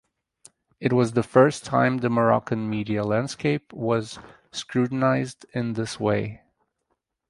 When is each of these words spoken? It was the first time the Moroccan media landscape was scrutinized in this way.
It 0.79 0.93
was 0.93 1.13
the 1.13 1.21
first 1.21 1.63
time 1.63 1.99
the 1.99 2.09
Moroccan 2.09 2.67
media 2.67 3.03
landscape 3.03 3.71
was 3.71 4.17
scrutinized 4.51 5.45
in 5.53 5.73
this 5.73 5.99
way. 5.99 6.41